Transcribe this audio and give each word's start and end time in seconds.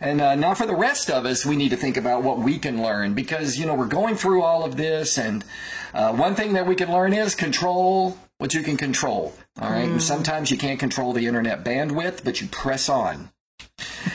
And 0.00 0.20
uh, 0.20 0.34
now 0.36 0.54
for 0.54 0.66
the 0.66 0.76
rest 0.76 1.10
of 1.10 1.26
us, 1.26 1.44
we 1.44 1.56
need 1.56 1.70
to 1.70 1.76
think 1.76 1.96
about 1.96 2.22
what 2.22 2.38
we 2.38 2.58
can 2.58 2.82
learn 2.82 3.14
because, 3.14 3.58
you 3.58 3.66
know, 3.66 3.74
we're 3.74 3.86
going 3.86 4.14
through 4.14 4.42
all 4.42 4.64
of 4.64 4.76
this. 4.76 5.18
And 5.18 5.44
uh, 5.92 6.12
one 6.12 6.34
thing 6.34 6.52
that 6.52 6.66
we 6.66 6.76
can 6.76 6.92
learn 6.92 7.12
is 7.12 7.34
control 7.34 8.18
what 8.38 8.54
you 8.54 8.62
can 8.62 8.76
control. 8.76 9.34
All 9.60 9.70
right. 9.70 9.88
Mm. 9.88 9.92
And 9.92 10.02
sometimes 10.02 10.50
you 10.50 10.56
can't 10.56 10.78
control 10.78 11.12
the 11.12 11.26
internet 11.26 11.64
bandwidth, 11.64 12.24
but 12.24 12.40
you 12.40 12.46
press 12.46 12.88
on. 12.88 13.30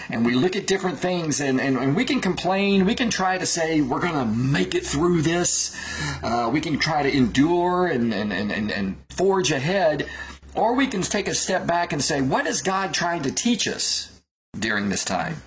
And 0.09 0.25
we 0.25 0.33
look 0.35 0.55
at 0.55 0.67
different 0.67 0.99
things 0.99 1.41
and, 1.41 1.59
and, 1.59 1.77
and 1.77 1.95
we 1.95 2.05
can 2.05 2.21
complain. 2.21 2.85
We 2.85 2.95
can 2.95 3.09
try 3.09 3.37
to 3.37 3.45
say 3.45 3.81
we're 3.81 3.99
going 3.99 4.13
to 4.13 4.25
make 4.25 4.75
it 4.75 4.85
through 4.85 5.23
this. 5.23 5.75
Uh, 6.23 6.49
we 6.51 6.61
can 6.61 6.79
try 6.79 7.03
to 7.03 7.11
endure 7.11 7.87
and, 7.87 8.13
and, 8.13 8.31
and, 8.31 8.71
and 8.71 8.95
forge 9.09 9.51
ahead. 9.51 10.07
Or 10.55 10.75
we 10.75 10.87
can 10.87 11.01
take 11.01 11.27
a 11.27 11.33
step 11.33 11.65
back 11.65 11.91
and 11.91 12.01
say, 12.01 12.21
what 12.21 12.45
is 12.45 12.61
God 12.61 12.93
trying 12.93 13.23
to 13.23 13.31
teach 13.31 13.67
us 13.67 14.12
during 14.57 14.89
this 14.89 15.03
time? 15.05 15.37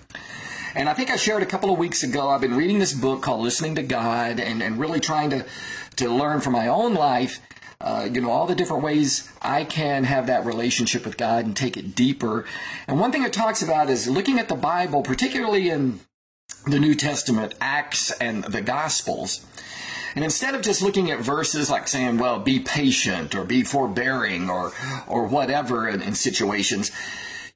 And 0.74 0.88
I 0.88 0.94
think 0.94 1.10
I 1.10 1.16
shared 1.16 1.42
a 1.42 1.46
couple 1.46 1.72
of 1.72 1.78
weeks 1.78 2.02
ago, 2.02 2.28
I've 2.28 2.42
been 2.42 2.56
reading 2.56 2.78
this 2.78 2.92
book 2.92 3.22
called 3.22 3.40
Listening 3.40 3.74
to 3.76 3.82
God 3.82 4.38
and, 4.38 4.62
and 4.62 4.78
really 4.78 5.00
trying 5.00 5.30
to, 5.30 5.46
to 5.96 6.10
learn 6.10 6.40
from 6.40 6.52
my 6.52 6.68
own 6.68 6.92
life, 6.92 7.40
uh, 7.80 8.08
you 8.12 8.20
know, 8.20 8.30
all 8.30 8.46
the 8.46 8.54
different 8.54 8.82
ways 8.82 9.30
I 9.40 9.64
can 9.64 10.04
have 10.04 10.26
that 10.26 10.44
relationship 10.44 11.06
with 11.06 11.16
God 11.16 11.46
and 11.46 11.56
take 11.56 11.78
it 11.78 11.94
deeper. 11.94 12.44
And 12.86 13.00
one 13.00 13.10
thing 13.10 13.22
it 13.22 13.32
talks 13.32 13.62
about 13.62 13.88
is 13.88 14.06
looking 14.06 14.38
at 14.38 14.48
the 14.48 14.54
Bible, 14.54 15.02
particularly 15.02 15.70
in 15.70 16.00
the 16.66 16.78
New 16.78 16.94
Testament, 16.94 17.54
Acts, 17.60 18.10
and 18.10 18.44
the 18.44 18.60
Gospels. 18.60 19.46
And 20.14 20.24
instead 20.24 20.54
of 20.54 20.62
just 20.62 20.82
looking 20.82 21.10
at 21.10 21.20
verses 21.20 21.70
like 21.70 21.88
saying, 21.88 22.18
well, 22.18 22.38
be 22.38 22.58
patient 22.58 23.34
or 23.34 23.44
be 23.44 23.62
forbearing 23.62 24.50
or, 24.50 24.72
or 25.06 25.26
whatever 25.26 25.88
in, 25.88 26.02
in 26.02 26.14
situations, 26.14 26.90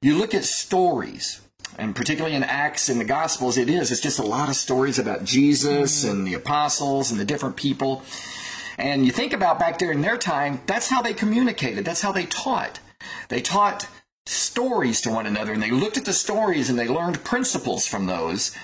you 0.03 0.17
look 0.17 0.35
at 0.35 0.45
stories 0.45 1.41
and 1.79 1.95
particularly 1.95 2.35
in 2.37 2.43
Acts 2.43 2.89
and 2.89 3.01
the 3.01 3.05
Gospels, 3.05 3.57
it 3.57 3.71
is. 3.71 3.91
It's 3.91 4.01
just 4.01 4.19
a 4.19 4.25
lot 4.25 4.49
of 4.49 4.57
stories 4.57 4.99
about 4.99 5.25
Jesus 5.25 6.03
mm-hmm. 6.03 6.11
and 6.11 6.27
the 6.27 6.35
apostles 6.35 7.11
and 7.11 7.19
the 7.19 7.25
different 7.25 7.57
people. 7.57 8.03
And 8.77 9.05
you 9.05 9.13
think 9.13 9.33
about 9.33 9.59
back 9.59 9.79
there 9.79 9.93
in 9.93 10.01
their 10.01 10.19
time, 10.19 10.61
that's 10.67 10.89
how 10.89 11.03
they 11.03 11.15
communicated, 11.15 11.85
that's 11.85 12.01
how 12.01 12.13
they 12.13 12.27
taught. 12.27 12.81
They 13.29 13.41
taught 13.41 13.89
stories 14.27 15.01
to 15.03 15.11
one 15.11 15.27
another, 15.27 15.53
and 15.53 15.63
they 15.63 15.71
looked 15.71 15.97
at 15.97 16.05
the 16.05 16.13
stories 16.13 16.71
and 16.71 16.79
they 16.79 16.89
learned 16.89 17.25
principles 17.25 17.87
from 17.87 18.07
those 18.07 18.55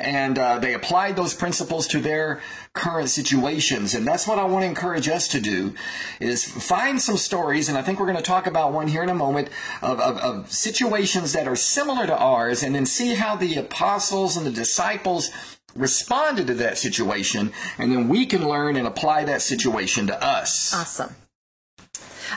and 0.00 0.38
uh, 0.38 0.58
they 0.58 0.74
applied 0.74 1.16
those 1.16 1.34
principles 1.34 1.86
to 1.88 2.00
their 2.00 2.40
current 2.78 3.10
situations. 3.10 3.94
And 3.94 4.06
that's 4.06 4.26
what 4.26 4.38
i 4.38 4.44
want 4.44 4.62
to 4.62 4.68
encourage 4.68 5.08
us 5.08 5.28
to 5.28 5.40
do 5.40 5.74
is 6.20 6.44
find 6.44 7.00
some 7.00 7.16
stories 7.16 7.68
and 7.68 7.76
i 7.76 7.82
think 7.82 7.98
we're 7.98 8.06
going 8.06 8.16
to 8.16 8.22
talk 8.22 8.46
about 8.46 8.72
one 8.72 8.88
here 8.88 9.02
in 9.02 9.08
a 9.08 9.14
moment 9.14 9.48
of, 9.82 10.00
of, 10.00 10.16
of 10.18 10.52
situations 10.52 11.32
that 11.32 11.48
are 11.48 11.56
similar 11.56 12.06
to 12.06 12.16
ours 12.16 12.62
and 12.62 12.74
then 12.74 12.86
see 12.86 13.14
how 13.14 13.34
the 13.36 13.56
apostles 13.56 14.36
and 14.36 14.46
the 14.46 14.50
disciples 14.50 15.30
responded 15.74 16.46
to 16.46 16.54
that 16.54 16.78
situation 16.78 17.52
and 17.78 17.92
then 17.92 18.08
we 18.08 18.24
can 18.24 18.48
learn 18.48 18.76
and 18.76 18.86
apply 18.86 19.24
that 19.24 19.42
situation 19.42 20.06
to 20.06 20.24
us. 20.24 20.72
Awesome. 20.72 21.14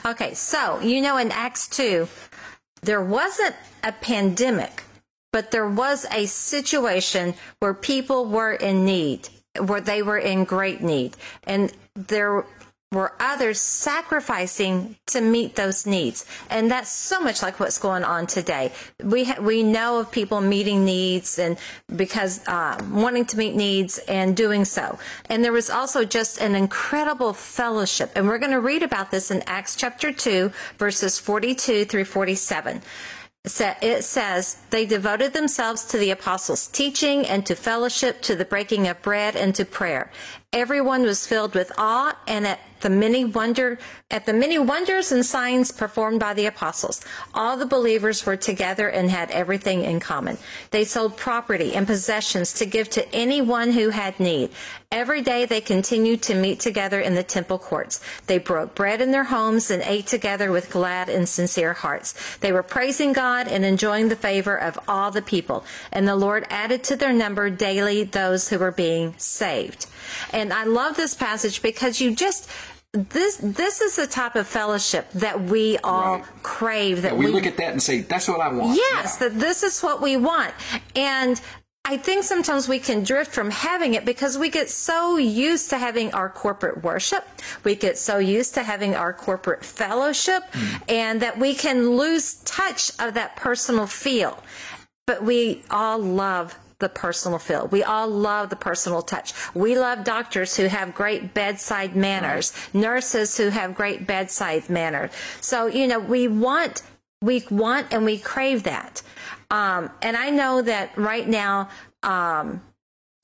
Okay 0.06 0.34
so 0.34 0.80
you 0.81 1.02
know 1.02 1.17
in 1.17 1.31
acts 1.31 1.67
2 1.67 2.08
there 2.81 3.03
wasn't 3.03 3.56
a 3.84 3.92
pandemic 3.92 4.84
but 5.31 5.52
there 5.52 5.69
was 5.69 6.06
a 6.12 6.25
situation 6.25 7.36
where 7.59 7.73
people 7.73 8.25
were 8.25 8.53
in 8.53 8.84
need, 8.86 9.30
where 9.59 9.81
they 9.81 10.02
were 10.02 10.17
in 10.17 10.44
great 10.44 10.81
need. 10.81 11.16
And 11.44 11.71
there 11.95 12.45
were 12.91 13.13
others 13.21 13.57
sacrificing 13.57 14.97
to 15.07 15.21
meet 15.21 15.55
those 15.55 15.85
needs. 15.85 16.25
And 16.49 16.69
that's 16.69 16.91
so 16.91 17.21
much 17.21 17.41
like 17.41 17.57
what's 17.57 17.77
going 17.77 18.03
on 18.03 18.27
today. 18.27 18.73
We, 19.02 19.23
ha- 19.23 19.41
we 19.41 19.63
know 19.63 19.99
of 19.99 20.11
people 20.11 20.41
meeting 20.41 20.83
needs 20.83 21.39
and 21.39 21.57
because 21.95 22.45
uh, 22.47 22.77
wanting 22.91 23.23
to 23.27 23.38
meet 23.38 23.55
needs 23.55 23.97
and 24.09 24.35
doing 24.35 24.66
so. 24.66 24.99
And 25.29 25.41
there 25.41 25.53
was 25.53 25.69
also 25.69 26.03
just 26.03 26.41
an 26.41 26.53
incredible 26.53 27.31
fellowship. 27.31 28.11
And 28.16 28.27
we're 28.27 28.39
going 28.39 28.52
to 28.52 28.59
read 28.59 28.83
about 28.83 29.09
this 29.09 29.31
in 29.31 29.41
Acts 29.44 29.78
chapter 29.78 30.11
2, 30.11 30.51
verses 30.78 31.17
42 31.17 31.85
through 31.85 32.06
47 32.06 32.81
it 33.44 34.03
says 34.03 34.57
they 34.69 34.85
devoted 34.85 35.34
themselves 35.34 35.84
to 35.85 35.97
the 35.97 36.12
apostles' 36.12 36.68
teaching 36.68 37.25
and 37.25 37.44
to 37.47 37.56
fellowship, 37.56 38.22
to 38.22 38.35
the 38.35 38.46
breaking 38.46 38.88
of 38.88 39.02
bread 39.02 39.35
and 39.35 39.56
to 39.56 39.66
prayer. 39.66 40.12
Everyone 40.53 41.03
was 41.03 41.25
filled 41.25 41.56
with 41.56 41.72
awe 41.78 42.13
and 42.28 42.45
at 42.45 42.59
the 42.81 42.89
many 42.89 43.23
wonder 43.23 43.79
at 44.09 44.25
the 44.25 44.34
many 44.34 44.59
wonders 44.59 45.12
and 45.13 45.25
signs 45.25 45.72
performed 45.72 46.19
by 46.19 46.34
the 46.34 46.45
apostles. 46.45 47.00
All 47.34 47.56
the 47.56 47.66
believers 47.66 48.25
were 48.25 48.35
together 48.35 48.90
and 48.90 49.09
had 49.09 49.31
everything 49.31 49.84
in 49.84 50.01
common. 50.01 50.38
They 50.72 50.84
sold 50.84 51.16
property 51.16 51.73
and 51.73 51.88
possessions 51.88 52.51
to 52.56 52.66
give 52.66 52.90
to 52.90 53.16
anyone 53.16 53.72
who 53.72 53.90
had 53.90 54.19
need. 54.19 54.51
Every 54.91 55.22
day 55.22 55.45
they 55.45 55.61
continued 55.61 56.22
to 56.23 56.35
meet 56.35 56.59
together 56.59 57.00
in 57.00 57.16
the 57.16 57.23
temple 57.23 57.57
courts. 57.57 58.01
They 58.28 58.38
broke 58.40 58.75
bread 58.75 59.00
in 59.00 59.11
their 59.11 59.23
homes 59.23 59.72
and 59.72 59.81
ate 59.84 60.07
together 60.07 60.51
with 60.51 60.69
glad 60.69 61.07
and 61.07 61.29
sincere 61.29 61.72
hearts. 61.72 62.38
They 62.41 62.51
were 62.51 62.63
praising 62.63 63.13
God 63.13 63.47
and 63.47 63.63
enjoying 63.63 64.09
the 64.09 64.17
favor 64.17 64.57
of 64.57 64.78
all 64.90 65.11
the 65.11 65.22
people. 65.22 65.63
And 65.94 66.06
the 66.06 66.17
Lord 66.17 66.45
added 66.50 66.84
to 66.85 66.97
their 66.97 67.13
number 67.13 67.50
daily 67.50 68.03
those 68.03 68.50
who 68.50 68.59
were 68.59 68.72
being 68.72 69.13
saved. 69.17 69.85
And 70.34 70.41
I 70.50 70.63
love 70.63 70.96
this 70.96 71.13
passage 71.13 71.62
because 71.62 72.00
you 72.00 72.16
just 72.16 72.50
this 72.94 73.38
this 73.38 73.79
is 73.79 73.96
the 73.96 74.07
type 74.07 74.35
of 74.35 74.46
fellowship 74.46 75.09
that 75.12 75.41
we 75.41 75.78
all 75.78 76.18
right. 76.18 76.25
crave 76.44 77.03
that 77.03 77.13
yeah, 77.13 77.19
we, 77.19 77.25
we, 77.28 77.31
look 77.31 77.46
at 77.46 77.56
that 77.56 77.72
and 77.72 77.81
say 77.81 78.02
that's 78.02 78.28
what 78.28 78.41
i 78.41 78.52
want 78.52 78.75
yes 78.75 79.18
yeah. 79.22 79.29
that 79.29 79.40
this 79.40 79.63
is 79.63 79.79
what 79.79 80.02
we 80.02 80.18
want 80.18 80.53
and 80.94 81.40
I 81.84 81.97
think 81.97 82.24
sometimes 82.24 82.69
we 82.69 82.78
can 82.78 83.03
drift 83.03 83.31
from 83.31 83.50
having 83.50 83.96
it 83.96 84.06
because 84.06 84.38
we 84.38 84.50
get 84.50 84.69
so 84.69 85.18
used 85.18 85.72
to 85.72 85.79
having 85.79 86.13
our 86.13 86.29
corporate 86.29 86.84
worship. 86.84 87.28
We 87.63 87.75
get 87.75 87.97
so 87.97 88.19
used 88.19 88.53
to 88.53 88.63
having 88.63 88.96
our 88.96 89.13
corporate 89.13 89.66
fellowship 89.66 90.44
mm. 90.52 90.81
and 90.88 91.22
that 91.23 91.40
we 91.40 91.56
can 91.56 91.97
lose 91.97 92.35
touch 92.44 92.91
of 93.00 93.16
that 93.16 93.35
personal 93.35 93.88
feel. 93.88 94.44
But 95.08 95.23
we 95.23 95.63
all 95.72 95.97
love 95.97 96.56
the 96.81 96.90
personal 96.90 97.40
feel. 97.40 97.68
We 97.68 97.84
all 97.84 98.09
love 98.09 98.50
the 98.50 98.58
personal 98.58 99.02
touch. 99.02 99.34
We 99.53 99.78
love 99.78 100.03
doctors 100.03 100.58
who 100.58 100.66
have 100.66 100.94
great 100.94 101.34
bedside 101.34 101.96
manners, 101.96 102.53
nurses 102.74 103.38
who 103.38 103.50
have 103.50 103.74
great 103.74 104.06
bedside 104.06 104.69
manners. 104.69 105.12
So, 105.40 105.68
you 105.68 105.88
know, 105.88 106.00
we 106.00 106.28
want, 106.28 106.81
we 107.22 107.46
want 107.50 107.94
and 107.94 108.03
we 108.03 108.18
crave 108.20 108.64
that. 108.64 109.02
Um, 109.50 109.90
and 110.02 110.18
I 110.18 110.30
know 110.30 110.62
that 110.62 110.97
right 110.97 111.28
now, 111.28 111.70
um, 112.03 112.62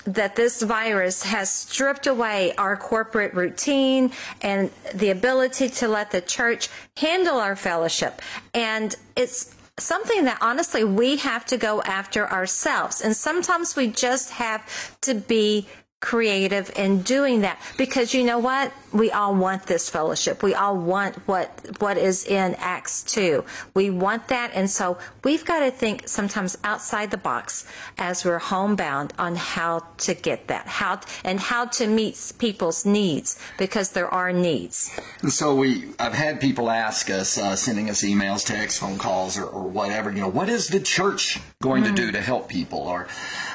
that 0.06 0.38
this 0.38 0.62
virus 0.62 1.24
has 1.24 1.50
stripped 1.50 2.08
away 2.08 2.54
our 2.58 2.78
corporate 2.78 3.34
routine 3.34 4.12
and 4.42 4.72
the 4.94 5.10
ability 5.10 5.68
to 5.68 5.88
let 5.88 6.12
the 6.12 6.22
church 6.22 6.70
handle 6.96 7.38
our 7.38 7.58
fellowship. 7.58 8.22
And 8.54 8.96
it's 9.18 9.54
something 9.80 10.26
that 10.26 10.40
honestly 10.42 10.84
we 10.84 11.18
have 11.18 11.46
to 11.46 11.58
go 11.58 11.82
after 11.84 12.30
ourselves. 12.30 13.02
And 13.02 13.16
sometimes 13.16 13.76
we 13.76 13.88
just 13.88 14.32
have 14.32 14.98
to 15.02 15.14
be 15.14 15.68
creative 16.00 16.72
in 16.76 17.02
doing 17.02 17.42
that. 17.42 17.60
Because 17.78 18.14
you 18.14 18.24
know 18.24 18.40
what? 18.40 18.72
We 18.94 19.12
all 19.12 19.36
want 19.36 19.64
this 19.64 19.90
fellowship. 19.90 20.44
We 20.44 20.54
all 20.54 20.78
want 20.78 21.16
what 21.28 21.50
what 21.80 21.98
is 21.98 22.26
in 22.26 22.56
acts 22.60 23.04
2 23.04 23.44
we 23.74 23.90
want 23.90 24.28
that. 24.30 24.52
And 24.54 24.70
so 24.70 24.98
we've 25.24 25.46
got 25.46 25.60
to 25.60 25.72
think 25.72 26.08
sometimes 26.08 26.58
outside 26.64 27.12
the 27.12 27.18
box 27.18 27.66
as 27.98 28.24
we're 28.24 28.40
homebound 28.40 29.14
on 29.18 29.36
how 29.36 29.84
to 29.98 30.14
get 30.14 30.48
that 30.48 30.68
how 30.68 31.02
and 31.24 31.40
how 31.40 31.66
to 31.66 31.88
meet 31.88 32.34
people's 32.40 32.86
needs 32.86 33.40
because 33.58 33.92
there 33.92 34.08
are 34.08 34.32
needs. 34.32 34.98
And 35.22 35.32
so 35.32 35.56
we 35.56 35.90
i've 36.00 36.14
had 36.14 36.40
people 36.40 36.70
ask 36.70 37.10
us 37.10 37.38
uh, 37.38 37.56
sending 37.56 37.90
us 37.90 38.02
emails 38.04 38.46
texts 38.46 38.80
phone 38.80 38.98
calls 38.98 39.38
or, 39.38 39.46
or, 39.46 39.68
whatever 39.68 40.10
you 40.12 40.22
know 40.22 40.30
what 40.30 40.50
is 40.50 40.68
the 40.68 40.80
church 40.80 41.40
going 41.62 41.84
mm-hmm. 41.84 41.96
to 41.96 42.06
do 42.06 42.12
to 42.12 42.22
help 42.22 42.50
people? 42.50 42.80
Or 42.80 43.08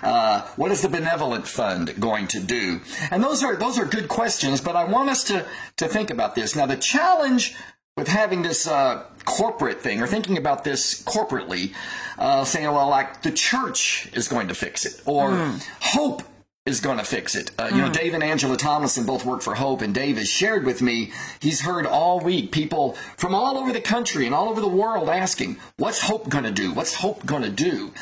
uh, 0.03 0.43
what 0.57 0.73
is 0.73 0.83
the 0.83 0.89
benevolent 0.89 1.47
fund 1.47 1.95
going 2.01 2.27
to 2.29 2.32
do? 2.41 2.81
And 3.11 3.23
those 3.23 3.43
are 3.43 3.57
those 3.57 3.79
are 3.79 3.85
good 3.85 4.09
questions, 4.09 4.61
but 4.61 4.77
I 4.77 4.85
want 4.85 5.11
us 5.11 5.25
to 5.25 5.47
to 5.77 5.89
think 5.89 6.11
about 6.11 6.35
this. 6.35 6.55
Now, 6.57 6.67
the 6.67 6.77
challenge 6.77 7.55
with 7.97 8.09
having 8.09 8.43
this 8.43 8.67
uh, 8.67 9.05
corporate 9.25 9.81
thing 9.81 10.01
or 10.01 10.07
thinking 10.07 10.39
about 10.39 10.65
this 10.65 11.03
corporately, 11.05 11.75
uh, 12.19 12.45
saying, 12.45 12.67
well, 12.67 12.89
like 12.89 13.23
the 13.23 13.33
church 13.33 14.09
is 14.15 14.29
going 14.29 14.49
to 14.49 14.55
fix 14.55 14.87
it, 14.87 15.03
or 15.05 15.31
mm. 15.31 15.69
hope 15.81 16.23
is 16.65 16.81
going 16.81 16.99
to 16.99 17.05
fix 17.05 17.35
it. 17.35 17.51
Uh, 17.59 17.69
you 17.73 17.79
know, 17.79 17.87
hmm. 17.87 17.93
Dave 17.93 18.15
and 18.15 18.23
Angela 18.23 18.57
Tomlinson 18.57 19.05
both 19.05 19.25
work 19.25 19.43
for 19.43 19.57
Hope, 19.57 19.83
and 19.83 19.93
Dave 19.93 20.17
has 20.17 20.29
shared 20.29 20.65
with 20.65 20.81
me 20.81 21.11
he's 21.41 21.63
heard 21.63 21.87
all 21.87 22.21
week 22.21 22.53
people 22.53 22.93
from 23.17 23.35
all 23.35 23.59
over 23.59 23.73
the 23.73 23.81
country 23.81 24.27
and 24.27 24.35
all 24.35 24.49
over 24.49 24.61
the 24.61 24.69
world 24.69 25.09
asking, 25.09 25.57
"What's 25.77 26.03
Hope 26.03 26.29
going 26.29 26.45
to 26.45 26.53
do? 26.53 26.73
What's 26.73 26.95
Hope 26.95 27.27
going 27.27 27.43
to 27.43 27.51
do?" 27.51 27.93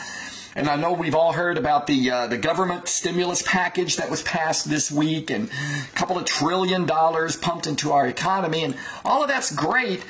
And 0.56 0.68
I 0.68 0.76
know 0.76 0.92
we've 0.92 1.14
all 1.14 1.32
heard 1.32 1.56
about 1.56 1.86
the 1.86 2.10
uh, 2.10 2.26
the 2.26 2.38
government 2.38 2.88
stimulus 2.88 3.42
package 3.42 3.96
that 3.96 4.10
was 4.10 4.22
passed 4.22 4.68
this 4.68 4.90
week, 4.90 5.30
and 5.30 5.48
a 5.48 5.96
couple 5.96 6.18
of 6.18 6.24
trillion 6.24 6.86
dollars 6.86 7.36
pumped 7.36 7.66
into 7.66 7.92
our 7.92 8.06
economy, 8.06 8.64
and 8.64 8.76
all 9.04 9.22
of 9.22 9.28
that's 9.28 9.54
great. 9.54 10.04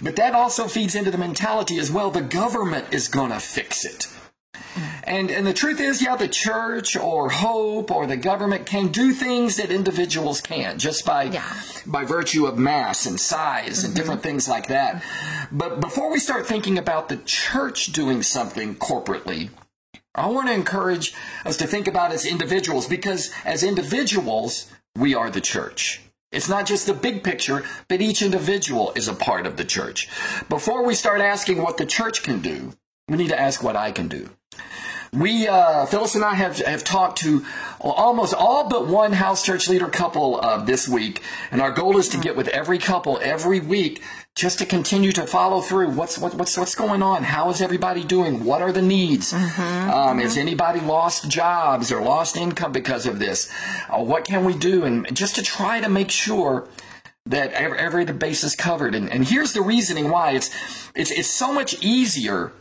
But 0.00 0.16
that 0.16 0.34
also 0.34 0.68
feeds 0.68 0.94
into 0.94 1.10
the 1.10 1.18
mentality 1.18 1.78
as 1.78 1.90
well. 1.90 2.10
The 2.10 2.20
government 2.20 2.86
is 2.92 3.08
going 3.08 3.30
to 3.32 3.40
fix 3.40 3.84
it. 3.84 4.06
And, 5.02 5.30
and 5.30 5.46
the 5.46 5.54
truth 5.54 5.80
is, 5.80 6.02
yeah, 6.02 6.14
the 6.16 6.28
church 6.28 6.94
or 6.94 7.30
hope 7.30 7.90
or 7.90 8.06
the 8.06 8.16
government 8.16 8.66
can 8.66 8.88
do 8.88 9.12
things 9.12 9.56
that 9.56 9.70
individuals 9.70 10.40
can't 10.40 10.78
just 10.78 11.04
by, 11.06 11.24
Yeah. 11.24 11.52
by 11.86 12.04
virtue 12.04 12.46
of 12.46 12.58
mass 12.58 13.06
and 13.06 13.18
size 13.18 13.82
and 13.82 13.94
different 13.94 14.22
things 14.22 14.48
like 14.48 14.68
that. 14.68 15.02
But 15.50 15.80
before 15.80 16.12
we 16.12 16.18
start 16.20 16.46
thinking 16.46 16.76
about 16.78 17.08
the 17.08 17.16
church 17.16 17.86
doing 17.86 18.22
something 18.22 18.76
corporately, 18.76 19.48
I 20.18 20.26
want 20.26 20.48
to 20.48 20.54
encourage 20.54 21.14
us 21.46 21.56
to 21.58 21.66
think 21.66 21.86
about 21.86 22.12
as 22.12 22.26
individuals 22.26 22.86
because 22.88 23.30
as 23.44 23.62
individuals, 23.62 24.70
we 24.96 25.14
are 25.14 25.30
the 25.30 25.40
church. 25.40 26.00
It's 26.32 26.48
not 26.48 26.66
just 26.66 26.86
the 26.86 26.94
big 26.94 27.22
picture, 27.22 27.64
but 27.88 28.02
each 28.02 28.20
individual 28.20 28.92
is 28.94 29.08
a 29.08 29.14
part 29.14 29.46
of 29.46 29.56
the 29.56 29.64
church. 29.64 30.08
Before 30.48 30.84
we 30.84 30.94
start 30.94 31.20
asking 31.20 31.62
what 31.62 31.78
the 31.78 31.86
church 31.86 32.22
can 32.22 32.40
do, 32.40 32.74
we 33.08 33.16
need 33.16 33.28
to 33.28 33.40
ask 33.40 33.62
what 33.62 33.76
I 33.76 33.92
can 33.92 34.08
do. 34.08 34.28
We, 35.12 35.48
uh, 35.48 35.86
Phyllis 35.86 36.14
and 36.14 36.24
I 36.24 36.34
have, 36.34 36.58
have 36.58 36.84
talked 36.84 37.18
to 37.18 37.44
almost 37.80 38.34
all 38.34 38.68
but 38.68 38.86
one 38.86 39.12
house 39.12 39.44
church 39.44 39.68
leader 39.68 39.88
couple 39.88 40.40
uh, 40.40 40.64
this 40.64 40.88
week, 40.88 41.22
and 41.50 41.62
our 41.62 41.70
goal 41.70 41.96
is 41.96 42.08
to 42.10 42.18
get 42.18 42.36
with 42.36 42.48
every 42.48 42.78
couple 42.78 43.18
every 43.22 43.60
week 43.60 44.02
just 44.34 44.58
to 44.58 44.66
continue 44.66 45.10
to 45.12 45.26
follow 45.26 45.60
through. 45.60 45.90
What's 45.90 46.18
what, 46.18 46.34
what's 46.34 46.56
what's 46.56 46.74
going 46.74 47.02
on? 47.02 47.24
How 47.24 47.50
is 47.50 47.60
everybody 47.62 48.04
doing? 48.04 48.44
What 48.44 48.62
are 48.62 48.70
the 48.72 48.82
needs? 48.82 49.32
Um, 49.32 50.18
has 50.18 50.36
anybody 50.36 50.80
lost 50.80 51.28
jobs 51.28 51.90
or 51.90 52.02
lost 52.02 52.36
income 52.36 52.72
because 52.72 53.06
of 53.06 53.18
this? 53.18 53.50
Uh, 53.88 54.02
what 54.02 54.24
can 54.24 54.44
we 54.44 54.54
do? 54.54 54.84
And 54.84 55.14
just 55.16 55.36
to 55.36 55.42
try 55.42 55.80
to 55.80 55.88
make 55.88 56.10
sure 56.10 56.68
that 57.26 57.52
every, 57.52 57.78
every 57.78 58.04
the 58.04 58.14
base 58.14 58.42
is 58.44 58.54
covered. 58.56 58.94
And, 58.94 59.10
and 59.10 59.26
here's 59.26 59.52
the 59.52 59.62
reasoning 59.62 60.10
why 60.10 60.32
it's 60.32 60.50
it's 60.94 61.10
it's 61.10 61.28
so 61.28 61.52
much 61.52 61.82
easier 61.82 62.52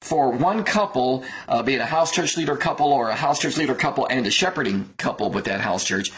for 0.00 0.30
one 0.30 0.64
couple, 0.64 1.24
uh, 1.48 1.62
be 1.62 1.74
it 1.74 1.80
a 1.80 1.86
house 1.86 2.12
church 2.12 2.36
leader 2.36 2.56
couple 2.56 2.92
or 2.92 3.10
a 3.10 3.14
house 3.14 3.40
church 3.40 3.56
leader 3.56 3.74
couple 3.74 4.06
and 4.08 4.26
a 4.26 4.30
shepherding 4.30 4.90
couple 4.96 5.30
with 5.30 5.44
that 5.46 5.60
house 5.60 5.84
church, 5.84 6.12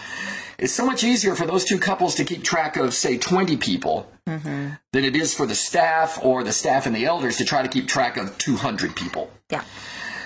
it's 0.58 0.74
so 0.74 0.84
much 0.84 1.02
easier 1.02 1.34
for 1.34 1.46
those 1.46 1.64
two 1.64 1.78
couples 1.78 2.14
to 2.16 2.24
keep 2.24 2.44
track 2.44 2.76
of, 2.76 2.92
say, 2.92 3.16
20 3.16 3.56
people 3.56 4.10
than 4.26 4.78
it 4.92 5.16
is 5.16 5.34
for 5.34 5.46
the 5.46 5.54
staff 5.54 6.22
or 6.22 6.44
the 6.44 6.52
staff 6.52 6.86
and 6.86 6.94
the 6.94 7.06
elders 7.06 7.38
to 7.38 7.44
try 7.44 7.62
to 7.62 7.68
keep 7.68 7.88
track 7.88 8.16
of 8.16 8.36
200 8.38 8.94
people. 8.94 9.30
Yeah. 9.50 9.64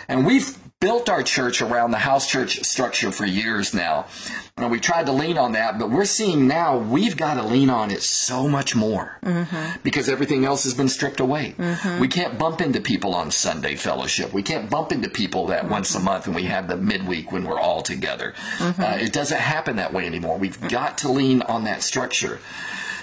And 0.09 0.27
we've 0.27 0.59
built 0.81 1.09
our 1.09 1.23
church 1.23 1.63
around 1.63 1.93
the 1.93 1.99
house 1.99 2.29
church 2.29 2.63
structure 2.65 3.11
for 3.13 3.25
years 3.25 3.73
now. 3.73 4.07
And 4.57 4.71
we 4.71 4.79
tried 4.79 5.07
to 5.07 5.13
lean 5.13 5.37
on 5.37 5.51
that, 5.53 5.81
but 5.81 5.91
we're 5.91 6.05
seeing 6.05 6.47
now 6.47 6.79
we've 6.79 7.17
got 7.17 7.35
to 7.35 7.43
lean 7.43 7.71
on 7.71 7.91
it 7.91 8.05
so 8.05 8.47
much 8.47 8.77
more 8.77 9.19
mm-hmm. 9.21 9.81
because 9.83 10.09
everything 10.09 10.45
else 10.45 10.63
has 10.63 10.75
been 10.75 10.89
stripped 10.89 11.19
away. 11.19 11.57
Mm-hmm. 11.59 12.01
We 12.01 12.07
can't 12.07 12.39
bump 12.39 12.61
into 12.61 12.81
people 12.81 13.17
on 13.17 13.33
Sunday 13.33 13.75
fellowship. 13.75 14.33
We 14.33 14.45
can't 14.45 14.71
bump 14.71 14.93
into 14.93 15.09
people 15.09 15.49
that 15.49 15.63
mm-hmm. 15.63 15.73
once 15.73 15.93
a 15.97 15.99
month 15.99 16.27
and 16.27 16.37
we 16.37 16.45
have 16.45 16.69
the 16.69 16.77
midweek 16.77 17.33
when 17.33 17.43
we're 17.43 17.59
all 17.59 17.83
together. 17.83 18.33
Uh, 18.61 18.97
it 19.01 19.13
doesn't 19.13 19.41
happen 19.41 19.75
that 19.75 19.93
way 19.93 20.07
anymore. 20.07 20.39
We've 20.39 20.61
got 20.69 20.99
to 20.99 21.11
lean 21.11 21.43
on 21.43 21.65
that 21.65 21.83
structure. 21.83 22.39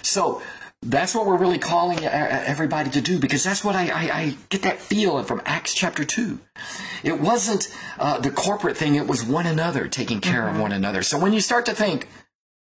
So 0.03 0.41
that's 0.83 1.13
what 1.13 1.27
we're 1.27 1.37
really 1.37 1.59
calling 1.59 2.03
uh, 2.03 2.43
everybody 2.45 2.89
to 2.89 3.01
do 3.01 3.19
because 3.19 3.43
that's 3.43 3.63
what 3.63 3.75
I, 3.75 3.89
I, 3.89 4.17
I 4.17 4.37
get 4.49 4.63
that 4.63 4.79
feel 4.79 5.21
from 5.23 5.41
Acts 5.45 5.75
chapter 5.75 6.03
2. 6.03 6.39
It 7.03 7.19
wasn't 7.19 7.67
uh, 7.99 8.19
the 8.19 8.31
corporate 8.31 8.77
thing, 8.77 8.95
it 8.95 9.07
was 9.07 9.23
one 9.23 9.45
another 9.45 9.87
taking 9.87 10.21
care 10.21 10.47
of 10.47 10.59
one 10.59 10.71
another. 10.71 11.03
So 11.03 11.19
when 11.19 11.33
you 11.33 11.41
start 11.41 11.65
to 11.67 11.75
think, 11.75 12.07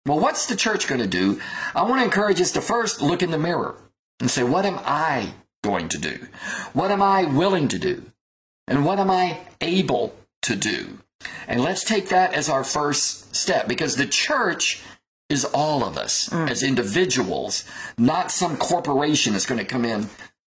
well, 0.05 0.19
what's 0.19 0.47
the 0.47 0.57
church 0.57 0.89
going 0.89 1.01
to 1.01 1.07
do? 1.07 1.41
I 1.75 1.83
want 1.83 2.01
to 2.01 2.05
encourage 2.05 2.41
us 2.41 2.51
to 2.53 2.61
first 2.61 3.01
look 3.01 3.23
in 3.23 3.31
the 3.31 3.39
mirror 3.39 3.77
and 4.21 4.31
say, 4.31 4.43
what 4.43 4.65
am 4.65 4.81
I 4.85 5.33
going 5.63 5.89
to 5.91 5.99
do? 5.99 6.27
What 6.73 6.91
am 6.91 7.03
I 7.03 7.25
willing 7.25 7.69
to 7.69 7.79
do? 7.79 8.11
And 8.67 8.85
what 8.85 8.99
am 8.99 9.11
I 9.11 9.41
able 9.61 10.15
to 10.43 10.57
do? 10.57 10.99
And 11.47 11.63
let's 11.63 11.85
take 11.85 12.09
that 12.09 12.35
as 12.35 12.49
our 12.49 12.65
first 12.65 13.35
step 13.35 13.69
because 13.69 13.97
the 13.97 14.07
church 14.07 14.83
is 15.29 15.45
all 15.45 15.85
of 15.85 15.99
us 15.99 16.33
as 16.33 16.63
individuals, 16.63 17.65
not 17.99 18.31
some 18.31 18.57
corporation 18.57 19.33
that's 19.33 19.47
going 19.47 19.59
to 19.59 19.65
come 19.65 19.85
in 19.85 20.09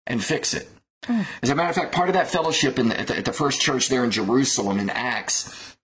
and 0.07 0.23
fix 0.23 0.55
it. 0.55 0.69
As 1.43 1.51
a 1.51 1.55
matter 1.55 1.71
of 1.71 1.75
fact, 1.75 1.93
part 1.93 2.09
of 2.09 2.15
that 2.15 2.31
fellowship 2.31 2.79
in 2.79 2.89
the, 2.89 3.01
at, 3.01 3.07
the, 3.07 3.17
at 3.17 3.25
the 3.25 3.33
first 3.33 3.61
church 3.61 3.89
there 3.89 4.05
in 4.05 4.11
Jerusalem 4.11 4.79
in 4.79 4.91
Acts, 4.91 5.77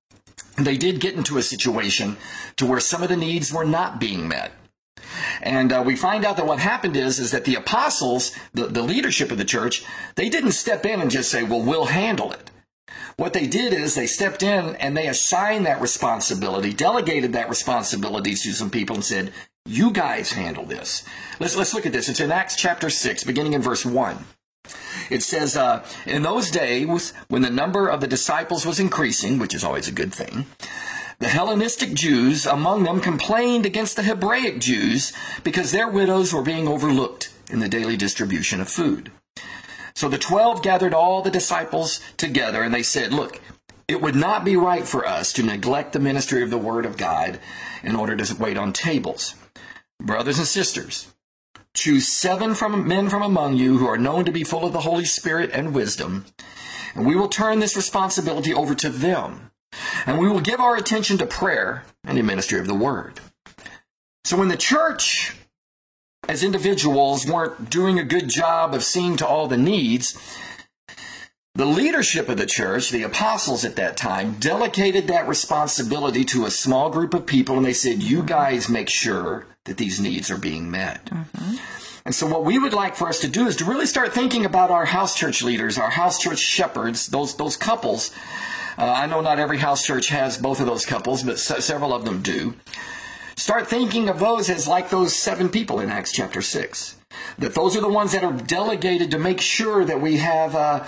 they 0.56 0.76
did 0.76 1.00
get 1.00 1.14
into 1.14 1.38
a 1.38 1.42
situation 1.42 2.16
to 2.56 2.66
where 2.66 2.80
some 2.80 3.02
of 3.02 3.08
the 3.08 3.16
needs 3.16 3.52
were 3.52 3.64
not 3.64 3.98
being 3.98 4.28
met. 4.28 4.52
And 5.42 5.72
uh, 5.72 5.82
we 5.84 5.96
find 5.96 6.24
out 6.24 6.36
that 6.36 6.46
what 6.46 6.58
happened 6.58 6.96
is 6.96 7.18
is 7.18 7.30
that 7.30 7.44
the 7.44 7.54
apostles, 7.54 8.34
the, 8.52 8.66
the 8.66 8.82
leadership 8.82 9.30
of 9.30 9.38
the 9.38 9.44
church, 9.44 9.84
they 10.14 10.28
didn't 10.28 10.52
step 10.52 10.84
in 10.86 11.00
and 11.00 11.10
just 11.10 11.30
say, 11.30 11.42
"Well, 11.42 11.62
we'll 11.62 11.86
handle 11.86 12.32
it." 12.32 12.50
What 13.18 13.32
they 13.32 13.46
did 13.46 13.72
is 13.72 13.94
they 13.94 14.06
stepped 14.06 14.42
in 14.42 14.76
and 14.76 14.94
they 14.94 15.08
assigned 15.08 15.64
that 15.64 15.80
responsibility, 15.80 16.72
delegated 16.74 17.32
that 17.32 17.48
responsibility 17.48 18.34
to 18.34 18.52
some 18.52 18.70
people 18.70 18.96
and 18.96 19.04
said, 19.04 19.32
"You 19.64 19.90
guys 19.90 20.32
handle 20.32 20.66
this." 20.66 21.02
Let's 21.40 21.56
let's 21.56 21.72
look 21.72 21.86
at 21.86 21.92
this. 21.92 22.10
It's 22.10 22.20
in 22.20 22.30
Acts 22.30 22.56
chapter 22.56 22.90
6, 22.90 23.24
beginning 23.24 23.54
in 23.54 23.62
verse 23.62 23.86
1. 23.86 24.26
It 25.08 25.22
says, 25.22 25.56
uh, 25.56 25.84
In 26.04 26.22
those 26.22 26.50
days, 26.50 27.12
when 27.28 27.42
the 27.42 27.50
number 27.50 27.88
of 27.88 28.00
the 28.00 28.06
disciples 28.06 28.66
was 28.66 28.80
increasing, 28.80 29.38
which 29.38 29.54
is 29.54 29.64
always 29.64 29.88
a 29.88 29.92
good 29.92 30.12
thing, 30.12 30.46
the 31.18 31.28
Hellenistic 31.28 31.94
Jews 31.94 32.44
among 32.44 32.84
them 32.84 33.00
complained 33.00 33.64
against 33.64 33.96
the 33.96 34.02
Hebraic 34.02 34.58
Jews 34.58 35.12
because 35.42 35.70
their 35.70 35.88
widows 35.88 36.32
were 36.32 36.42
being 36.42 36.68
overlooked 36.68 37.30
in 37.48 37.60
the 37.60 37.68
daily 37.68 37.96
distribution 37.96 38.60
of 38.60 38.68
food. 38.68 39.10
So 39.96 40.10
the 40.10 40.18
twelve 40.18 40.62
gathered 40.62 40.92
all 40.92 41.22
the 41.22 41.30
disciples 41.30 42.00
together 42.18 42.62
and 42.62 42.74
they 42.74 42.82
said, 42.82 43.14
Look, 43.14 43.40
it 43.88 44.02
would 44.02 44.14
not 44.14 44.44
be 44.44 44.54
right 44.54 44.86
for 44.86 45.06
us 45.06 45.32
to 45.32 45.42
neglect 45.42 45.94
the 45.94 45.98
ministry 45.98 46.42
of 46.42 46.50
the 46.50 46.58
Word 46.58 46.84
of 46.84 46.98
God 46.98 47.40
in 47.82 47.96
order 47.96 48.14
to 48.14 48.36
wait 48.36 48.58
on 48.58 48.74
tables. 48.74 49.34
Brothers 49.98 50.36
and 50.36 50.46
sisters, 50.46 51.14
choose 51.72 52.06
seven 52.06 52.54
from 52.54 52.86
men 52.86 53.08
from 53.08 53.22
among 53.22 53.56
you 53.56 53.78
who 53.78 53.86
are 53.86 53.96
known 53.96 54.26
to 54.26 54.32
be 54.32 54.44
full 54.44 54.66
of 54.66 54.74
the 54.74 54.80
Holy 54.80 55.06
Spirit 55.06 55.50
and 55.54 55.74
wisdom, 55.74 56.26
and 56.94 57.06
we 57.06 57.16
will 57.16 57.28
turn 57.28 57.60
this 57.60 57.74
responsibility 57.74 58.52
over 58.52 58.74
to 58.74 58.90
them, 58.90 59.50
and 60.04 60.18
we 60.18 60.28
will 60.28 60.40
give 60.40 60.60
our 60.60 60.76
attention 60.76 61.16
to 61.16 61.26
prayer 61.26 61.84
and 62.04 62.18
the 62.18 62.22
ministry 62.22 62.60
of 62.60 62.66
the 62.66 62.74
Word. 62.74 63.18
So 64.24 64.36
when 64.36 64.48
the 64.48 64.58
church 64.58 65.34
as 66.28 66.42
individuals 66.42 67.26
weren't 67.26 67.70
doing 67.70 67.98
a 67.98 68.04
good 68.04 68.28
job 68.28 68.74
of 68.74 68.82
seeing 68.82 69.16
to 69.16 69.26
all 69.26 69.46
the 69.46 69.56
needs, 69.56 70.18
the 71.54 71.64
leadership 71.64 72.28
of 72.28 72.36
the 72.36 72.46
church, 72.46 72.90
the 72.90 73.02
apostles 73.02 73.64
at 73.64 73.76
that 73.76 73.96
time, 73.96 74.34
delegated 74.34 75.06
that 75.08 75.26
responsibility 75.26 76.24
to 76.24 76.44
a 76.44 76.50
small 76.50 76.90
group 76.90 77.14
of 77.14 77.26
people 77.26 77.56
and 77.56 77.64
they 77.64 77.72
said, 77.72 78.02
You 78.02 78.22
guys 78.22 78.68
make 78.68 78.90
sure 78.90 79.46
that 79.64 79.78
these 79.78 79.98
needs 79.98 80.30
are 80.30 80.38
being 80.38 80.70
met. 80.70 81.08
And 82.04 82.14
so, 82.14 82.26
what 82.26 82.44
we 82.44 82.58
would 82.58 82.74
like 82.74 82.94
for 82.94 83.08
us 83.08 83.20
to 83.20 83.28
do 83.28 83.46
is 83.46 83.56
to 83.56 83.64
really 83.64 83.86
start 83.86 84.12
thinking 84.12 84.44
about 84.44 84.70
our 84.70 84.84
house 84.84 85.16
church 85.16 85.42
leaders, 85.42 85.78
our 85.78 85.90
house 85.90 86.20
church 86.20 86.38
shepherds, 86.38 87.06
those, 87.06 87.34
those 87.36 87.56
couples. 87.56 88.12
Uh, 88.78 88.84
I 88.84 89.06
know 89.06 89.22
not 89.22 89.38
every 89.38 89.58
house 89.58 89.84
church 89.84 90.08
has 90.08 90.36
both 90.36 90.60
of 90.60 90.66
those 90.66 90.84
couples, 90.84 91.22
but 91.22 91.38
se- 91.38 91.60
several 91.60 91.94
of 91.94 92.04
them 92.04 92.22
do. 92.22 92.54
Start 93.38 93.68
thinking 93.68 94.08
of 94.08 94.18
those 94.18 94.48
as 94.48 94.66
like 94.66 94.88
those 94.88 95.14
seven 95.14 95.50
people 95.50 95.78
in 95.80 95.90
Acts 95.90 96.10
chapter 96.10 96.40
6. 96.40 96.96
That 97.38 97.54
those 97.54 97.76
are 97.76 97.82
the 97.82 97.88
ones 97.88 98.12
that 98.12 98.24
are 98.24 98.32
delegated 98.32 99.10
to 99.10 99.18
make 99.18 99.42
sure 99.42 99.84
that 99.84 100.00
we 100.00 100.16
have, 100.16 100.54
uh, 100.54 100.84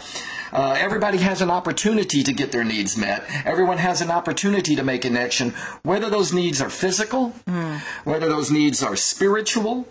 uh, 0.50 0.75
everybody 0.78 1.19
has 1.19 1.43
an 1.43 1.50
opportunity 1.50 2.23
to 2.23 2.33
get 2.33 2.50
their 2.50 2.64
needs 2.64 2.97
met. 2.97 3.23
Everyone 3.45 3.76
has 3.76 4.00
an 4.00 4.11
opportunity 4.11 4.75
to 4.76 4.83
make 4.83 5.02
connection, 5.02 5.50
whether 5.83 6.09
those 6.09 6.33
needs 6.33 6.62
are 6.62 6.71
physical, 6.71 7.35
whether 8.05 8.31
those 8.31 8.50
needs 8.50 8.83
are 8.83 8.97
spiritual, 8.97 9.87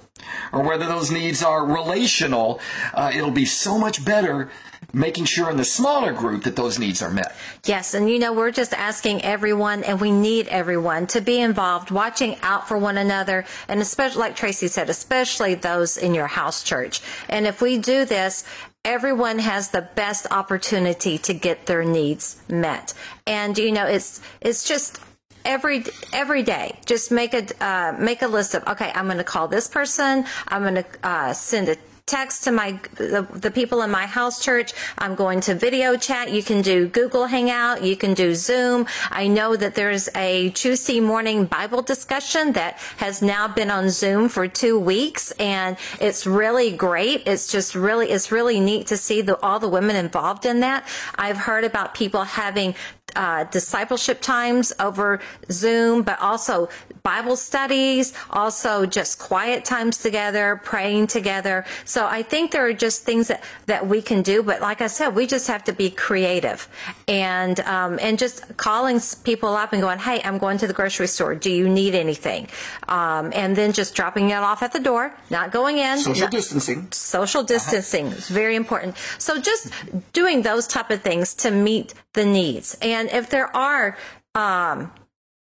or 0.51 0.63
whether 0.63 0.87
those 0.87 1.11
needs 1.11 1.43
are 1.43 1.63
relational. 1.63 2.59
Uh, 2.91 3.11
it'll 3.13 3.29
be 3.29 3.45
so 3.45 3.77
much 3.77 4.03
better 4.03 4.49
making 4.93 5.25
sure 5.25 5.49
in 5.49 5.57
the 5.57 5.65
smaller 5.65 6.13
group 6.13 6.43
that 6.43 6.55
those 6.55 6.79
needs 6.79 7.01
are 7.01 7.09
met. 7.09 7.35
Yes, 7.65 7.93
and 7.93 8.09
you 8.09 8.19
know, 8.19 8.33
we're 8.33 8.51
just 8.51 8.73
asking 8.73 9.23
everyone, 9.23 9.83
and 9.83 9.99
we 9.99 10.11
need 10.11 10.47
everyone 10.47 11.07
to 11.07 11.21
be 11.21 11.39
involved, 11.39 11.91
watching 11.91 12.37
out 12.41 12.67
for 12.67 12.77
one 12.77 12.97
another, 12.97 13.45
and 13.67 13.79
especially, 13.79 14.19
like 14.19 14.35
Tracy 14.35 14.67
said, 14.67 14.89
especially 14.89 15.55
those 15.55 15.97
in 15.97 16.13
your 16.13 16.27
house 16.27 16.63
church. 16.63 17.01
And 17.29 17.45
if 17.45 17.61
we 17.61 17.77
do 17.77 18.05
this, 18.05 18.45
everyone 18.85 19.39
has 19.39 19.69
the 19.69 19.81
best 19.81 20.27
opportunity 20.31 21.17
to 21.17 21.33
get 21.33 21.65
their 21.65 21.83
needs 21.83 22.41
met. 22.49 22.93
And 23.25 23.57
you 23.57 23.71
know, 23.71 23.85
it's 23.85 24.21
it's 24.41 24.67
just 24.67 24.99
every 25.45 25.85
every 26.13 26.43
day 26.43 26.77
just 26.85 27.11
make 27.11 27.33
a 27.33 27.65
uh, 27.65 27.95
make 27.97 28.21
a 28.21 28.27
list 28.27 28.53
of 28.53 28.67
okay 28.67 28.91
i'm 28.93 29.05
going 29.05 29.17
to 29.17 29.23
call 29.23 29.47
this 29.47 29.67
person 29.67 30.25
i'm 30.49 30.61
going 30.61 30.75
to 30.75 30.85
uh, 31.03 31.31
send 31.31 31.69
a 31.69 31.77
text 32.07 32.45
to 32.45 32.51
my 32.51 32.79
the, 32.95 33.27
the 33.33 33.51
people 33.51 33.81
in 33.81 33.91
my 33.91 34.05
house 34.05 34.43
church. 34.43 34.73
I'm 34.97 35.13
going 35.13 35.41
to 35.41 35.53
video 35.53 35.97
chat. 35.97 36.31
You 36.31 36.41
can 36.41 36.61
do 36.61 36.87
Google 36.87 37.27
Hangout. 37.27 37.83
You 37.83 37.95
can 37.95 38.13
do 38.13 38.33
Zoom. 38.33 38.87
I 39.11 39.27
know 39.27 39.55
that 39.55 39.75
there's 39.75 40.09
a 40.15 40.49
Tuesday 40.51 40.99
morning 40.99 41.45
Bible 41.45 41.81
discussion 41.81 42.53
that 42.53 42.79
has 42.97 43.21
now 43.21 43.47
been 43.47 43.69
on 43.69 43.89
Zoom 43.89 44.29
for 44.29 44.47
two 44.47 44.79
weeks, 44.79 45.31
and 45.31 45.77
it's 45.99 46.25
really 46.25 46.71
great. 46.71 47.27
It's 47.27 47.51
just 47.51 47.75
really 47.75 48.09
it's 48.09 48.31
really 48.31 48.59
neat 48.59 48.87
to 48.87 48.97
see 48.97 49.21
the, 49.21 49.39
all 49.41 49.59
the 49.59 49.69
women 49.69 49.95
involved 49.95 50.45
in 50.45 50.61
that. 50.61 50.87
I've 51.15 51.37
heard 51.37 51.65
about 51.65 51.93
people 51.93 52.23
having 52.23 52.73
uh, 53.15 53.45
discipleship 53.45 54.21
times 54.21 54.73
over 54.79 55.19
Zoom, 55.51 56.03
but 56.03 56.19
also 56.21 56.69
Bible 57.07 57.37
studies, 57.37 58.11
also 58.31 58.85
just 58.85 59.17
quiet 59.17 59.63
times 59.63 59.97
together, 59.99 60.59
praying 60.65 61.07
together. 61.07 61.63
So 61.85 62.05
I 62.05 62.21
think 62.21 62.51
there 62.51 62.65
are 62.67 62.73
just 62.73 63.03
things 63.03 63.29
that, 63.29 63.45
that 63.67 63.87
we 63.87 64.01
can 64.01 64.21
do. 64.23 64.43
But 64.43 64.59
like 64.59 64.81
I 64.81 64.87
said, 64.87 65.15
we 65.15 65.25
just 65.25 65.47
have 65.47 65.63
to 65.69 65.71
be 65.71 65.89
creative 65.89 66.67
and, 67.07 67.61
um, 67.61 67.97
and 68.01 68.19
just 68.19 68.57
calling 68.57 68.99
people 69.23 69.55
up 69.55 69.71
and 69.71 69.81
going, 69.81 69.99
Hey, 69.99 70.21
I'm 70.21 70.37
going 70.37 70.57
to 70.57 70.67
the 70.67 70.73
grocery 70.73 71.07
store. 71.07 71.33
Do 71.33 71.49
you 71.49 71.69
need 71.69 71.95
anything? 71.95 72.49
Um, 72.89 73.31
and 73.33 73.55
then 73.55 73.71
just 73.71 73.95
dropping 73.95 74.31
it 74.31 74.43
off 74.49 74.61
at 74.61 74.73
the 74.73 74.81
door, 74.81 75.15
not 75.29 75.53
going 75.53 75.77
in. 75.77 75.99
Social 75.99 76.23
not, 76.23 76.31
distancing. 76.31 76.91
Social 76.91 77.41
distancing 77.41 78.07
is 78.07 78.27
very 78.27 78.57
important. 78.57 78.97
So 79.17 79.39
just 79.39 79.71
doing 80.11 80.41
those 80.41 80.67
type 80.67 80.91
of 80.91 81.03
things 81.03 81.33
to 81.35 81.51
meet 81.51 81.93
the 82.11 82.25
needs. 82.25 82.77
And 82.81 83.09
if 83.11 83.29
there 83.29 83.47
are, 83.55 83.97
um, 84.35 84.91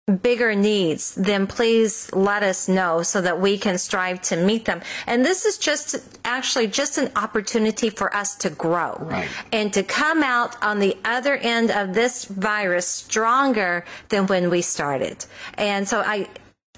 bigger 0.08 0.56
needs, 0.56 1.16
then 1.16 1.46
please 1.48 2.10
let 2.14 2.42
us 2.42 2.70
know 2.70 3.02
so 3.02 3.20
that 3.20 3.42
we 3.42 3.58
can 3.58 3.78
strive 3.78 4.22
to 4.22 4.38
meet 4.38 4.64
them. 4.64 4.82
And 5.06 5.26
this 5.26 5.44
is 5.46 5.58
just 5.58 5.98
actually 6.24 6.68
just 6.68 6.98
an 6.98 7.12
opportunity 7.18 7.90
for 7.90 8.16
us 8.16 8.36
to 8.38 8.50
grow 8.50 8.96
right. 9.02 9.28
and 9.52 9.74
to 9.74 9.84
come 9.84 10.24
out 10.24 10.56
on 10.64 10.80
the 10.80 10.96
other 11.04 11.36
end 11.36 11.72
of 11.72 11.94
this 11.94 12.24
virus 12.24 12.88
stronger 12.88 13.84
than 14.08 14.28
when 14.28 14.50
we 14.50 14.62
started. 14.62 15.26
And 15.56 15.86
so 15.86 16.00
I, 16.00 16.30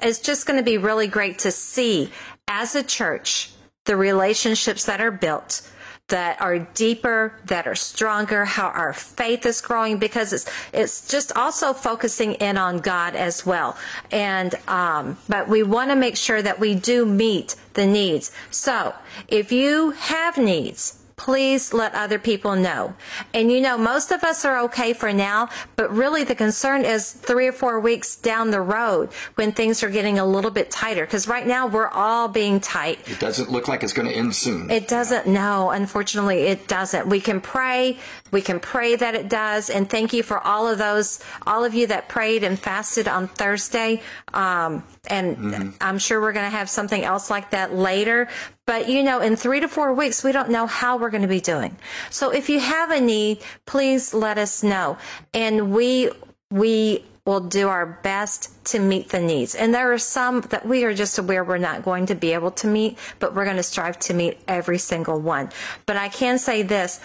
it's 0.02 0.20
just 0.20 0.48
going 0.48 0.58
to 0.58 0.64
be 0.64 0.80
really 0.80 1.08
great 1.08 1.38
to 1.40 1.52
see 1.52 2.12
as 2.48 2.74
a 2.76 2.82
church 2.82 3.52
the 3.86 3.96
relationships 3.96 4.86
that 4.86 5.02
are 5.02 5.12
built 5.12 5.70
that 6.10 6.42
are 6.42 6.60
deeper, 6.60 7.34
that 7.46 7.68
are 7.68 7.76
stronger, 7.76 8.46
how 8.46 8.68
our 8.68 8.94
faith 8.94 9.46
is 9.46 9.62
growing 9.62 9.98
because 9.98 10.34
it's 10.34 10.46
it's 10.74 11.08
just 11.08 11.36
also 11.36 11.74
focusing 11.74 12.34
in 12.36 12.58
on 12.58 12.80
God 12.80 13.16
as 13.16 13.46
well. 13.46 13.78
And 14.12 14.56
um, 14.68 15.18
but 15.28 15.48
we 15.48 15.64
want 15.64 15.92
to 15.92 15.96
make 15.96 16.18
sure 16.18 16.42
that 16.42 16.60
we 16.60 16.76
do 16.76 17.06
meet 17.06 17.56
the 17.74 17.88
needs. 17.88 18.32
So 18.52 18.94
if 19.28 19.52
you 19.52 19.92
have 19.92 20.38
needs, 20.38 21.00
please 21.20 21.74
let 21.74 21.94
other 21.94 22.18
people 22.18 22.56
know. 22.56 22.96
And 23.34 23.52
you 23.52 23.60
know, 23.60 23.78
most 23.78 24.12
of 24.12 24.24
us 24.24 24.46
are 24.46 24.58
okay 24.64 24.94
for 24.94 25.12
now, 25.12 25.50
but 25.76 25.92
really 25.92 26.24
the 26.24 26.34
concern 26.34 26.86
is 26.86 27.12
three 27.12 27.46
or 27.46 27.52
four 27.52 27.78
weeks 27.80 28.16
down 28.16 28.52
the 28.52 28.62
road 28.62 29.12
when 29.36 29.52
things 29.52 29.84
are 29.84 29.90
getting 29.90 30.18
a 30.18 30.26
little 30.26 30.50
bit 30.50 30.72
tighter. 30.72 31.06
Because 31.06 31.28
right 31.28 31.46
now 31.46 31.68
we're 31.68 31.90
all 31.90 32.30
being 32.30 32.62
tight. 32.62 33.00
It 33.06 33.20
doesn't 33.20 33.52
look 33.52 33.68
like 33.68 33.84
it's 33.84 33.92
going 33.92 34.08
to 34.08 34.14
end 34.14 34.34
soon. 34.34 34.72
It 34.72 34.88
doesn't. 34.88 35.28
No, 35.28 35.72
unfortunately, 35.72 36.44
it 36.44 36.70
doesn't. 36.70 37.10
We 37.10 37.20
can 37.20 37.42
pray. 37.42 37.98
We 38.32 38.42
can 38.42 38.60
pray 38.60 38.96
that 38.96 39.16
it 39.16 39.30
does. 39.30 39.70
And 39.70 39.90
thank 39.90 40.14
you 40.14 40.24
for 40.24 40.40
all 40.40 40.68
of 40.68 40.78
those, 40.78 41.20
all 41.46 41.64
of 41.64 41.74
you 41.74 41.88
that 41.88 42.10
prayed 42.10 42.44
and 42.44 42.58
fasted 42.58 43.08
on 43.08 43.28
Thursday. 43.28 44.02
Um, 44.34 44.84
and 45.10 45.38
mm-hmm. 45.38 45.70
I'm 45.82 46.00
sure 46.00 46.22
we're 46.22 46.34
going 46.34 46.46
to 46.46 46.58
have 46.58 46.70
something 46.70 47.04
else 47.04 47.30
like 47.30 47.52
that 47.52 47.74
later. 47.74 48.28
But 48.66 48.90
you 48.90 49.04
know, 49.04 49.20
in 49.20 49.36
three 49.36 49.60
to 49.60 49.68
four 49.68 49.94
weeks, 49.94 50.24
we 50.24 50.32
don't 50.32 50.50
know 50.50 50.68
how 50.68 50.98
we're 50.98 51.10
going 51.10 51.24
to 51.24 51.28
be 51.28 51.42
doing. 51.42 51.76
So 52.10 52.32
if 52.32 52.50
you 52.50 52.60
have 52.60 52.92
a 52.92 53.02
need, 53.02 53.40
please 53.66 54.14
let 54.14 54.38
us 54.38 54.64
know. 54.64 54.98
And 55.34 55.74
we, 55.74 56.12
we 56.52 57.04
will 57.30 57.40
do 57.40 57.68
our 57.68 57.86
best 57.86 58.66
to 58.66 58.80
meet 58.80 59.10
the 59.10 59.20
needs. 59.20 59.54
And 59.54 59.72
there 59.72 59.94
are 59.94 60.00
some 60.00 60.42
that 60.50 60.66
we 60.66 60.84
are 60.84 60.96
just 60.96 61.20
aware 61.20 61.44
we're 61.44 61.60
not 61.60 61.84
going 61.84 62.08
to 62.08 62.16
be 62.16 62.34
able 62.34 62.50
to 62.52 62.68
meet, 62.68 62.98
but 63.20 63.36
we're 63.36 63.46
going 63.46 63.58
to 63.58 63.64
strive 63.64 64.00
to 64.00 64.16
meet 64.16 64.40
every 64.48 64.80
single 64.80 65.20
one. 65.20 65.52
But 65.86 65.96
I 65.96 66.10
can 66.10 66.40
say 66.40 66.64
this, 66.64 67.00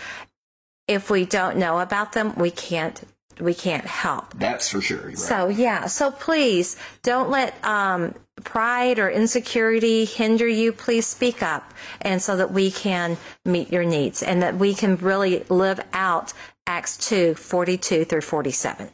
if 0.88 1.10
we 1.10 1.24
don't 1.24 1.56
know 1.56 1.80
about 1.80 2.12
them, 2.12 2.34
we 2.36 2.50
can't 2.50 3.02
we 3.40 3.54
can't 3.54 3.84
help. 3.84 4.32
That's 4.34 4.68
for 4.68 4.80
sure. 4.80 5.06
Right. 5.06 5.18
So 5.18 5.48
yeah, 5.48 5.86
so 5.86 6.10
please 6.12 6.76
don't 7.02 7.30
let 7.30 7.52
um, 7.64 8.14
pride 8.44 8.98
or 8.98 9.10
insecurity 9.10 10.04
hinder 10.04 10.46
you. 10.46 10.72
Please 10.72 11.06
speak 11.06 11.42
up, 11.42 11.72
and 12.00 12.22
so 12.22 12.36
that 12.36 12.52
we 12.52 12.70
can 12.70 13.16
meet 13.44 13.72
your 13.72 13.84
needs 13.84 14.22
and 14.22 14.42
that 14.42 14.56
we 14.56 14.74
can 14.74 14.96
really 14.96 15.44
live 15.48 15.80
out 15.92 16.32
Acts 16.66 16.96
two 16.96 17.34
forty 17.34 17.76
two 17.76 18.04
through 18.04 18.20
forty 18.20 18.52
seven. 18.52 18.90